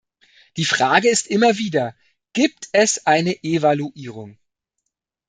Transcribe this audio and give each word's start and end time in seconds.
Die 0.57 0.65
Frage 0.65 1.09
ist 1.09 1.27
immer 1.27 1.59
wieder, 1.59 1.95
gibt 2.33 2.69
es 2.71 3.05
eine 3.05 3.43
Evaluierung? 3.43 4.39